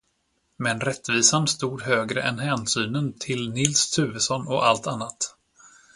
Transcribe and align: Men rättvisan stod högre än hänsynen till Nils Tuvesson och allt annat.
Men 0.57 0.79
rättvisan 0.81 1.47
stod 1.47 1.81
högre 1.81 2.21
än 2.21 2.39
hänsynen 2.39 3.13
till 3.19 3.51
Nils 3.51 3.91
Tuvesson 3.91 4.47
och 4.47 4.65
allt 4.65 4.87
annat. 4.87 5.35